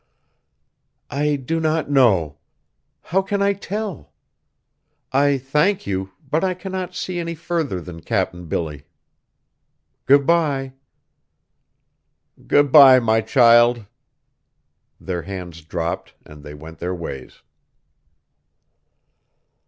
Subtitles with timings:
[1.11, 2.39] "I do not know.
[3.03, 4.11] How can I tell?
[5.13, 8.87] I thank you, but I cannot see any further than Cap'n Billy!
[10.07, 10.73] Good bye."
[12.47, 13.85] "Good bye, my child!"
[14.99, 17.43] Their hands dropped, and they went their ways.